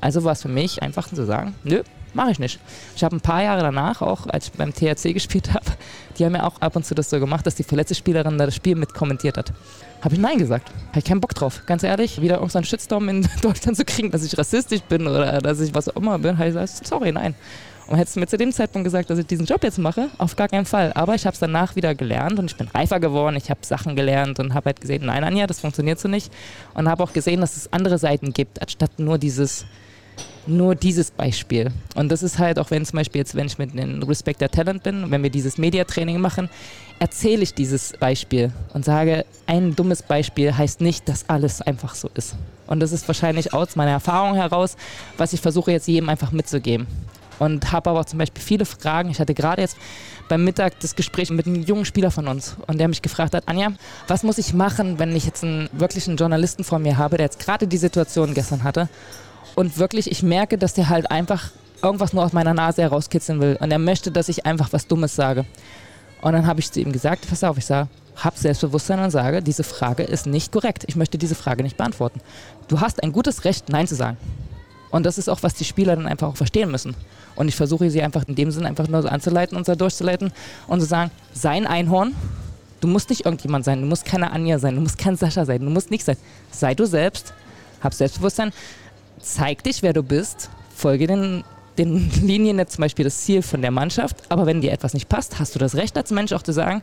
[0.00, 1.82] Also war es für mich einfach zu sagen, nö,
[2.14, 2.58] mache ich nicht.
[2.96, 5.66] Ich habe ein paar Jahre danach auch, als ich beim THC gespielt habe,
[6.18, 8.46] die haben ja auch ab und zu das so gemacht, dass die verletzte Spielerin da
[8.46, 9.52] das Spiel mit kommentiert hat.
[10.02, 10.70] Habe ich Nein gesagt.
[10.88, 11.62] Habe ich keinen Bock drauf.
[11.66, 15.60] Ganz ehrlich, wieder irgendeinen Shitstorm in Deutschland zu kriegen, dass ich rassistisch bin oder dass
[15.60, 17.34] ich was auch immer bin, habe ich gesagt, sorry, nein.
[17.86, 20.36] Und hättest du mir zu dem Zeitpunkt gesagt, dass ich diesen Job jetzt mache, auf
[20.36, 20.92] gar keinen Fall.
[20.94, 23.36] Aber ich habe es danach wieder gelernt und ich bin reifer geworden.
[23.36, 26.32] Ich habe Sachen gelernt und habe halt gesehen, nein, Anja, das funktioniert so nicht.
[26.72, 29.66] Und habe auch gesehen, dass es andere Seiten gibt, anstatt nur dieses,
[30.46, 31.70] nur dieses Beispiel.
[31.94, 34.50] Und das ist halt auch, wenn zum Beispiel jetzt, wenn ich mit dem Respect der
[34.50, 36.48] Talent bin, wenn wir dieses Mediatraining machen,
[36.98, 42.08] erzähle ich dieses Beispiel und sage, ein dummes Beispiel heißt nicht, dass alles einfach so
[42.14, 42.36] ist.
[42.66, 44.76] Und das ist wahrscheinlich aus meiner Erfahrung heraus,
[45.16, 46.86] was ich versuche jetzt jedem einfach mitzugeben.
[47.40, 49.10] Und habe aber zum Beispiel viele Fragen.
[49.10, 49.76] Ich hatte gerade jetzt
[50.28, 53.48] beim Mittag das Gespräch mit einem jungen Spieler von uns und der mich gefragt hat,
[53.48, 53.72] Anja,
[54.06, 57.40] was muss ich machen, wenn ich jetzt einen wirklichen Journalisten vor mir habe, der jetzt
[57.40, 58.88] gerade die Situation gestern hatte
[59.54, 61.50] und wirklich ich merke, dass der halt einfach
[61.82, 65.14] irgendwas nur aus meiner Nase herauskitzeln will und er möchte, dass ich einfach was Dummes
[65.14, 65.44] sage.
[66.22, 69.42] Und dann habe ich zu ihm gesagt, pass auf, ich sage, hab Selbstbewusstsein und sage,
[69.42, 70.84] diese Frage ist nicht korrekt.
[70.86, 72.20] Ich möchte diese Frage nicht beantworten.
[72.68, 74.16] Du hast ein gutes Recht, Nein zu sagen.
[74.90, 76.94] Und das ist auch, was die Spieler dann einfach auch verstehen müssen.
[77.34, 80.32] Und ich versuche sie einfach in dem Sinn einfach nur so anzuleiten und so durchzuleiten
[80.68, 82.14] und zu sagen, sei ein Einhorn,
[82.80, 85.60] du musst nicht irgendjemand sein, du musst keine Anja sein, du musst kein Sascha sein,
[85.60, 86.16] du musst nicht sein.
[86.52, 87.34] Sei du selbst,
[87.82, 88.52] hab Selbstbewusstsein,
[89.24, 91.44] zeig dich, wer du bist, folge den
[91.78, 95.08] den Linien jetzt zum Beispiel das Ziel von der Mannschaft, aber wenn dir etwas nicht
[95.08, 96.82] passt, hast du das Recht als Mensch auch zu sagen,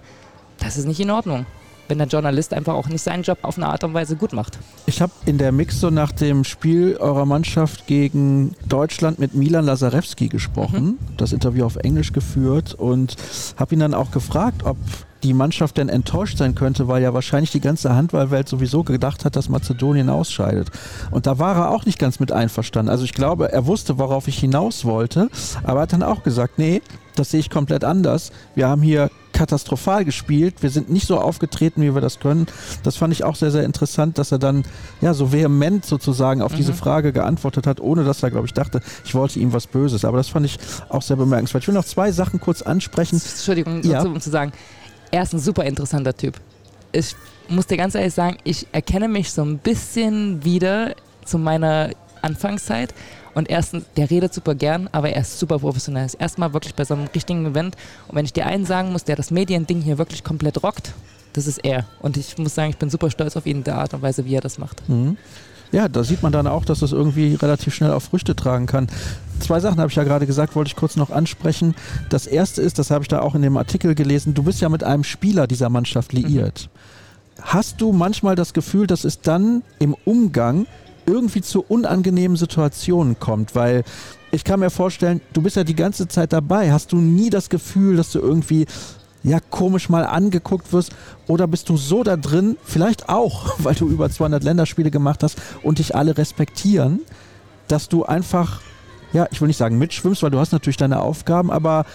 [0.60, 1.46] das ist nicht in Ordnung.
[1.88, 4.60] Wenn der Journalist einfach auch nicht seinen Job auf eine Art und Weise gut macht.
[4.86, 9.66] Ich habe in der Mix so nach dem Spiel eurer Mannschaft gegen Deutschland mit Milan
[9.66, 10.98] Lazarewski gesprochen, mhm.
[11.18, 13.16] das Interview auf Englisch geführt und
[13.58, 14.78] habe ihn dann auch gefragt, ob
[15.24, 19.36] die Mannschaft denn enttäuscht sein könnte, weil ja wahrscheinlich die ganze Handballwelt sowieso gedacht hat,
[19.36, 20.72] dass Mazedonien ausscheidet.
[21.12, 22.90] Und da war er auch nicht ganz mit einverstanden.
[22.90, 25.30] Also ich glaube, er wusste, worauf ich hinaus wollte,
[25.64, 26.82] aber hat dann auch gesagt, nee,
[27.16, 28.32] das sehe ich komplett anders.
[28.56, 30.62] Wir haben hier katastrophal gespielt.
[30.62, 32.48] Wir sind nicht so aufgetreten, wie wir das können.
[32.84, 34.64] Das fand ich auch sehr, sehr interessant, dass er dann
[35.02, 36.58] ja so vehement sozusagen auf mhm.
[36.58, 40.06] diese Frage geantwortet hat, ohne dass er, glaube ich, dachte, ich wollte ihm was Böses.
[40.06, 40.58] Aber das fand ich
[40.90, 41.64] auch sehr bemerkenswert.
[41.64, 43.22] Ich will noch zwei Sachen kurz ansprechen.
[43.24, 44.04] Entschuldigung, ja.
[44.04, 44.52] um zu sagen,
[45.12, 46.40] er ist ein super interessanter Typ.
[46.92, 47.16] Ich
[47.48, 50.96] muss dir ganz ehrlich sagen, ich erkenne mich so ein bisschen wieder
[51.26, 52.94] zu meiner Anfangszeit.
[53.34, 56.06] Und erstens, der redet super gern, aber er ist super professionell.
[56.06, 57.78] Ist erstmal wirklich bei so einem richtigen Event.
[58.08, 60.94] Und wenn ich dir einen sagen muss, der das Mediending hier wirklich komplett rockt,
[61.34, 61.86] das ist er.
[62.02, 64.36] Und ich muss sagen, ich bin super stolz auf ihn der Art und Weise, wie
[64.36, 64.88] er das macht.
[64.90, 65.18] Mhm.
[65.72, 68.88] Ja, da sieht man dann auch, dass das irgendwie relativ schnell auf Früchte tragen kann.
[69.40, 71.76] Zwei Sachen habe ich ja gerade gesagt, wollte ich kurz noch ansprechen.
[72.10, 74.70] Das erste ist, das habe ich da auch in dem Artikel gelesen, du bist ja
[74.70, 76.70] mit einem Spieler dieser Mannschaft liiert.
[76.74, 77.42] Mhm.
[77.42, 80.68] Hast du manchmal das Gefühl, dass es dann im Umgang
[81.06, 83.56] irgendwie zu unangenehmen Situationen kommt?
[83.56, 83.84] Weil
[84.32, 86.72] ich kann mir vorstellen, du bist ja die ganze Zeit dabei.
[86.72, 88.66] Hast du nie das Gefühl, dass du irgendwie
[89.24, 90.96] ja komisch mal angeguckt wirst
[91.28, 95.42] oder bist du so da drin, vielleicht auch, weil du über 200 Länderspiele gemacht hast
[95.64, 97.02] und dich alle respektieren,
[97.68, 98.62] dass du einfach,
[99.14, 101.86] ja, ich will nicht sagen mitschwimmst, weil du hast natürlich deine Aufgaben, aber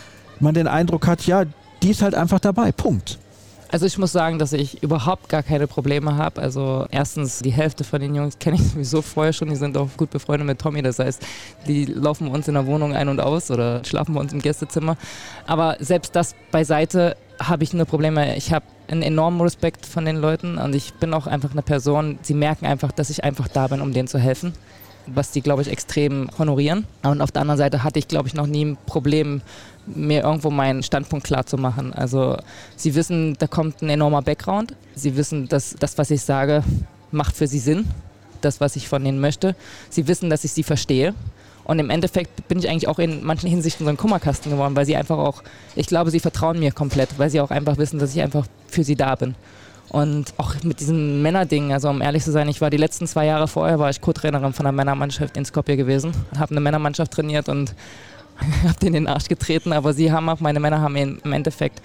[0.40, 1.44] man den Eindruck hat, ja,
[1.82, 3.18] die ist halt einfach dabei, Punkt.
[3.68, 6.40] Also ich muss sagen, dass ich überhaupt gar keine Probleme habe.
[6.40, 9.88] Also erstens, die Hälfte von den Jungs kenne ich sowieso vorher schon, die sind auch
[9.96, 10.82] gut befreundet mit Tommy.
[10.82, 11.22] Das heißt,
[11.66, 14.96] die laufen uns in der Wohnung ein und aus oder schlafen bei uns im Gästezimmer.
[15.46, 18.36] Aber selbst das beiseite habe ich nur Probleme.
[18.36, 22.18] Ich habe einen enormen Respekt von den Leuten und ich bin auch einfach eine Person,
[22.22, 24.52] sie merken einfach, dass ich einfach da bin, um denen zu helfen
[25.06, 26.84] was die, glaube ich, extrem honorieren.
[27.02, 29.40] Und auf der anderen Seite hatte ich, glaube ich, noch nie ein Problem
[29.86, 31.92] mir irgendwo meinen Standpunkt klar zu machen.
[31.92, 32.36] Also
[32.76, 34.74] sie wissen, da kommt ein enormer Background.
[34.94, 36.62] Sie wissen, dass das, was ich sage,
[37.10, 37.86] macht für sie Sinn.
[38.40, 39.56] Das, was ich von ihnen möchte.
[39.88, 41.14] Sie wissen, dass ich sie verstehe.
[41.64, 44.86] Und im Endeffekt bin ich eigentlich auch in manchen Hinsichten so ein Kummerkasten geworden, weil
[44.86, 45.42] sie einfach auch,
[45.74, 48.84] ich glaube, sie vertrauen mir komplett, weil sie auch einfach wissen, dass ich einfach für
[48.84, 49.34] sie da bin.
[49.88, 53.26] Und auch mit diesem Männerding, also um ehrlich zu sein, ich war die letzten zwei
[53.26, 57.48] Jahre vorher, war ich Co-Trainerin von einer Männermannschaft in Skopje gewesen, habe eine Männermannschaft trainiert
[57.48, 57.74] und
[58.64, 61.80] habe den in den Arsch getreten, aber sie haben auch, meine Männer haben im Endeffekt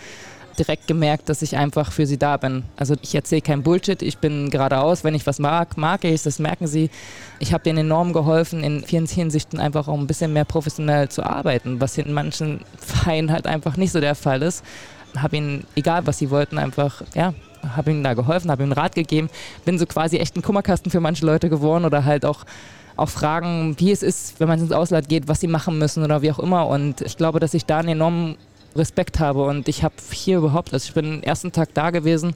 [0.58, 2.64] direkt gemerkt, dass ich einfach für sie da bin.
[2.76, 6.40] Also ich erzähle kein Bullshit, ich bin geradeaus, wenn ich was mag, mag ich das
[6.40, 6.90] merken sie.
[7.40, 11.24] Ich habe denen enorm geholfen, in vielen Hinsichten einfach auch ein bisschen mehr professionell zu
[11.24, 14.64] arbeiten, was in manchen Vereinen halt einfach nicht so der Fall ist.
[15.18, 17.34] Habe ihnen, egal was sie wollten, einfach, ja,
[17.76, 19.30] habe ihnen da geholfen, habe ihnen Rat gegeben,
[19.66, 22.46] bin so quasi echt ein Kummerkasten für manche Leute geworden oder halt auch
[23.02, 26.22] auch fragen, wie es ist, wenn man ins Ausland geht, was sie machen müssen oder
[26.22, 26.68] wie auch immer.
[26.68, 28.38] Und ich glaube, dass ich da einen enormen
[28.76, 29.44] Respekt habe.
[29.44, 32.36] Und ich habe hier überhaupt, also ich bin den ersten Tag da gewesen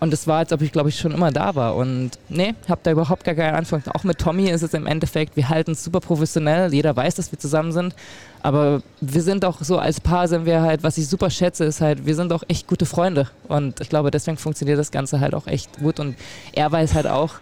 [0.00, 1.74] und es war, als ob ich, glaube ich, schon immer da war.
[1.74, 3.82] Und nee, habe da überhaupt gar keinen Anfang.
[3.92, 6.72] Auch mit Tommy ist es im Endeffekt, wir halten es super professionell.
[6.72, 7.94] Jeder weiß, dass wir zusammen sind.
[8.42, 11.80] Aber wir sind auch so als Paar sind wir halt, was ich super schätze, ist
[11.80, 13.28] halt, wir sind auch echt gute Freunde.
[13.48, 15.98] Und ich glaube, deswegen funktioniert das Ganze halt auch echt gut.
[15.98, 16.16] Und
[16.52, 17.34] er weiß halt auch,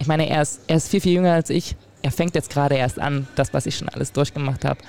[0.00, 1.76] ich meine, er ist, er ist viel, viel jünger als ich.
[2.02, 4.80] Er fängt jetzt gerade erst an, das, was ich schon alles durchgemacht habe.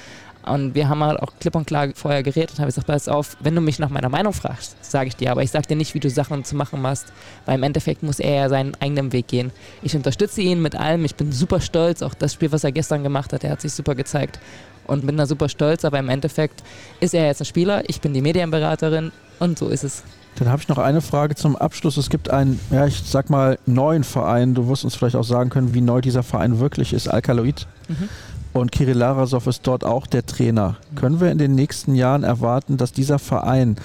[0.46, 3.38] Und wir haben halt auch klipp und klar vorher geredet und habe gesagt, pass auf,
[3.40, 5.94] wenn du mich nach meiner Meinung fragst, sage ich dir, aber ich sage dir nicht,
[5.94, 7.14] wie du Sachen zu machen machst,
[7.46, 9.52] weil im Endeffekt muss er ja seinen eigenen Weg gehen.
[9.82, 13.04] Ich unterstütze ihn mit allem, ich bin super stolz, auch das Spiel, was er gestern
[13.04, 14.38] gemacht hat, er hat sich super gezeigt
[14.86, 16.62] und bin da super stolz, aber im Endeffekt
[17.00, 20.04] ist er jetzt ein Spieler, ich bin die Medienberaterin und so ist es.
[20.36, 21.98] Dann habe ich noch eine Frage zum Abschluss.
[21.98, 24.56] Es gibt einen, ja, ich sag mal, neuen Verein.
[24.56, 27.68] Du wirst uns vielleicht auch sagen können, wie neu dieser Verein wirklich ist, Alkaloid.
[27.88, 28.10] Mhm.
[28.54, 30.78] Und Kirill Larasov ist dort auch der Trainer.
[30.96, 33.78] Können wir in den nächsten Jahren erwarten, dass dieser Verein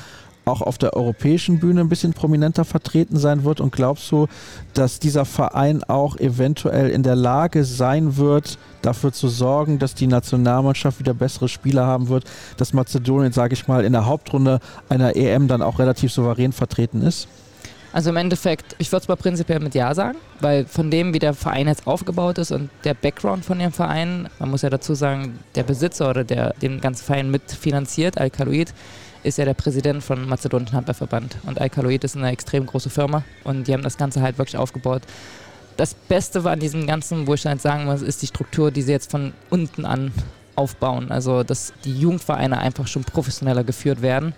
[0.49, 3.61] auch auf der europäischen Bühne ein bisschen prominenter vertreten sein wird?
[3.61, 4.27] Und glaubst du,
[4.75, 10.07] dass dieser Verein auch eventuell in der Lage sein wird, dafür zu sorgen, dass die
[10.07, 12.25] Nationalmannschaft wieder bessere Spieler haben wird,
[12.57, 17.03] dass Mazedonien, sage ich mal, in der Hauptrunde einer EM dann auch relativ souverän vertreten
[17.03, 17.29] ist?
[17.93, 21.19] Also im Endeffekt, ich würde es mal prinzipiell mit Ja sagen, weil von dem, wie
[21.19, 24.95] der Verein jetzt aufgebaut ist und der Background von dem Verein, man muss ja dazu
[24.95, 28.75] sagen, der Besitzer oder der den ganzen Verein mitfinanziert, Alkaloid,
[29.23, 31.37] ist ja der Präsident von Mazedonischen Handballverband.
[31.47, 35.03] Und Alkaloid ist eine extrem große Firma und die haben das Ganze halt wirklich aufgebaut.
[35.77, 38.83] Das Beste war an diesem Ganzen, wo ich halt sagen muss, ist die Struktur, die
[38.83, 40.13] sie jetzt von unten an
[40.57, 41.13] aufbauen.
[41.13, 44.35] Also, dass die Jugendvereine einfach schon professioneller geführt werden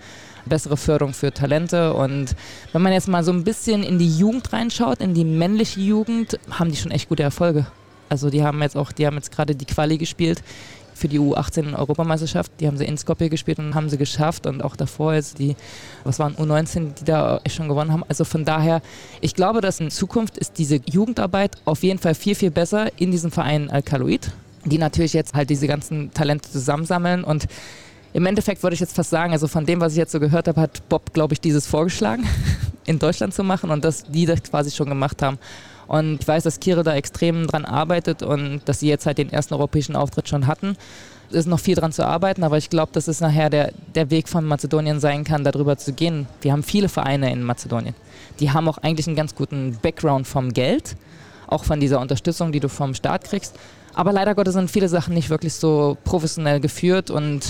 [0.46, 1.94] bessere Förderung für Talente.
[1.94, 2.34] Und
[2.72, 6.38] wenn man jetzt mal so ein bisschen in die Jugend reinschaut, in die männliche Jugend,
[6.50, 7.66] haben die schon echt gute Erfolge.
[8.08, 10.42] Also die haben jetzt auch, die haben jetzt gerade die Quali gespielt
[10.94, 12.52] für die U18 Europameisterschaft.
[12.60, 14.46] Die haben sie in Skopje gespielt und haben sie geschafft.
[14.46, 15.56] Und auch davor jetzt die,
[16.04, 18.04] was waren U19, die da echt schon gewonnen haben.
[18.08, 18.82] Also von daher,
[19.20, 23.10] ich glaube, dass in Zukunft ist diese Jugendarbeit auf jeden Fall viel, viel besser in
[23.10, 24.32] diesem Verein Alkaloid,
[24.64, 27.46] die natürlich jetzt halt diese ganzen Talente zusammensammeln und
[28.12, 30.48] im Endeffekt würde ich jetzt fast sagen, also von dem, was ich jetzt so gehört
[30.48, 32.26] habe, hat Bob, glaube ich, dieses vorgeschlagen,
[32.84, 35.38] in Deutschland zu machen und dass die das quasi schon gemacht haben.
[35.90, 39.32] Und ich weiß, dass Kire da extrem dran arbeitet und dass sie jetzt halt den
[39.32, 40.76] ersten europäischen Auftritt schon hatten.
[41.30, 44.08] Es ist noch viel dran zu arbeiten, aber ich glaube, dass es nachher der, der
[44.08, 46.28] Weg von Mazedonien sein kann, darüber zu gehen.
[46.42, 47.96] Wir haben viele Vereine in Mazedonien.
[48.38, 50.94] Die haben auch eigentlich einen ganz guten Background vom Geld,
[51.48, 53.56] auch von dieser Unterstützung, die du vom Staat kriegst.
[53.92, 57.40] Aber leider Gottes sind viele Sachen nicht wirklich so professionell geführt und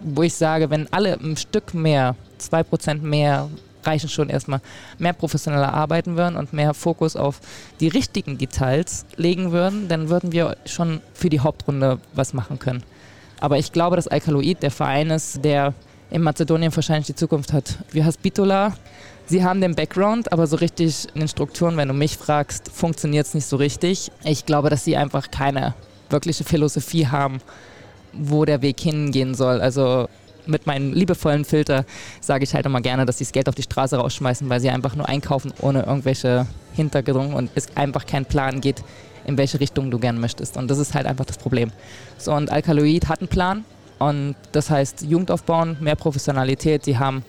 [0.00, 3.48] wo ich sage, wenn alle ein Stück mehr, zwei Prozent mehr
[3.86, 4.60] reichen schon erstmal,
[4.98, 7.40] mehr professioneller arbeiten würden und mehr Fokus auf
[7.80, 12.82] die richtigen Details legen würden, dann würden wir schon für die Hauptrunde was machen können.
[13.40, 15.74] Aber ich glaube, dass Alkaloid der Verein ist, der
[16.10, 17.78] in Mazedonien wahrscheinlich die Zukunft hat.
[17.90, 18.74] Wie heißt Bitola?
[19.26, 23.26] Sie haben den Background, aber so richtig in den Strukturen, wenn du mich fragst, funktioniert
[23.26, 24.12] es nicht so richtig.
[24.22, 25.74] Ich glaube, dass sie einfach keine
[26.10, 27.40] wirkliche Philosophie haben,
[28.12, 29.60] wo der Weg hingehen soll.
[29.60, 30.08] Also
[30.48, 31.84] mit meinem liebevollen Filter
[32.20, 34.70] sage ich halt immer gerne, dass sie das Geld auf die Straße rausschmeißen, weil sie
[34.70, 38.82] einfach nur einkaufen ohne irgendwelche Hintergründe und es einfach kein Plan geht,
[39.26, 40.56] in welche Richtung du gern möchtest.
[40.56, 41.70] Und das ist halt einfach das Problem.
[42.18, 43.64] So, und Alkaloid hat einen Plan
[43.98, 46.84] und das heißt Jugend aufbauen, mehr Professionalität.
[46.84, 47.24] Sie haben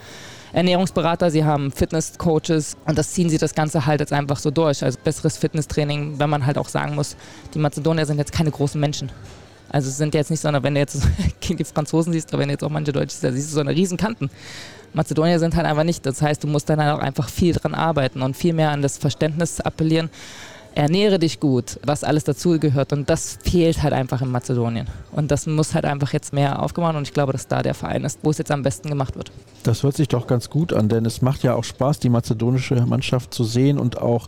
[0.53, 4.83] Ernährungsberater, sie haben Fitnesscoaches und das ziehen sie das Ganze halt jetzt einfach so durch.
[4.83, 7.15] Also besseres Fitnesstraining, wenn man halt auch sagen muss,
[7.53, 9.11] die Mazedonier sind jetzt keine großen Menschen.
[9.69, 11.01] Also es sind jetzt nicht so, wenn du jetzt
[11.39, 13.61] gegen die Franzosen siehst, oder wenn du jetzt auch manche Deutsche siehst, siehst du so
[13.61, 14.29] eine riesen Kanten.
[14.93, 16.05] Mazedonier sind halt einfach nicht.
[16.05, 18.81] Das heißt, du musst dann halt auch einfach viel dran arbeiten und viel mehr an
[18.81, 20.09] das Verständnis appellieren.
[20.75, 22.93] Ernähre dich gut, was alles dazugehört.
[22.93, 24.87] Und das fehlt halt einfach in Mazedonien.
[25.11, 28.03] Und das muss halt einfach jetzt mehr aufgebaut und ich glaube, dass da der Verein
[28.03, 29.31] ist, wo es jetzt am besten gemacht wird.
[29.63, 32.75] Das hört sich doch ganz gut an, denn es macht ja auch Spaß, die mazedonische
[32.85, 34.27] Mannschaft zu sehen und auch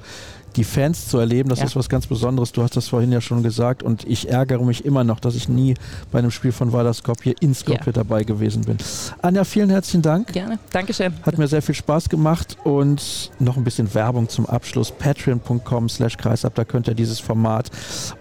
[0.56, 1.66] die Fans zu erleben, das ja.
[1.66, 2.52] ist was ganz Besonderes.
[2.52, 5.50] Du hast das vorhin ja schon gesagt und ich ärgere mich immer noch, dass ich
[5.50, 5.76] nie
[6.12, 7.92] bei einem Spiel von Vardar Skopje in Skopje ja.
[7.92, 8.78] dabei gewesen bin.
[9.22, 10.34] Anja, vielen herzlichen Dank.
[10.34, 10.60] Gerne.
[10.72, 11.14] Dankeschön.
[11.24, 14.92] Hat mir sehr viel Spaß gemacht und noch ein bisschen Werbung zum Abschluss.
[14.92, 17.70] Patreon.com slash Kreisab, da könnt ihr dieses Format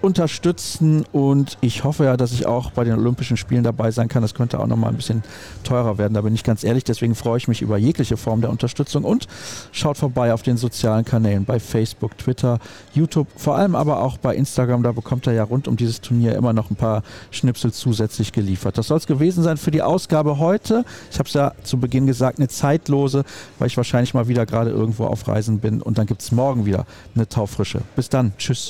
[0.01, 4.23] unterstützen und ich hoffe ja, dass ich auch bei den Olympischen Spielen dabei sein kann.
[4.23, 5.23] Das könnte auch noch mal ein bisschen
[5.65, 6.85] teurer werden, da bin ich ganz ehrlich.
[6.85, 9.27] Deswegen freue ich mich über jegliche Form der Unterstützung und
[9.73, 11.59] schaut vorbei auf den sozialen Kanälen bei
[12.19, 12.59] Twitter,
[12.93, 14.83] YouTube, vor allem aber auch bei Instagram.
[14.83, 18.77] Da bekommt er ja rund um dieses Turnier immer noch ein paar Schnipsel zusätzlich geliefert.
[18.77, 20.85] Das soll es gewesen sein für die Ausgabe heute.
[21.11, 23.25] Ich habe es ja zu Beginn gesagt, eine zeitlose,
[23.59, 25.81] weil ich wahrscheinlich mal wieder gerade irgendwo auf Reisen bin.
[25.81, 27.81] Und dann gibt es morgen wieder eine taufrische.
[27.97, 28.33] Bis dann.
[28.37, 28.67] Tschüss.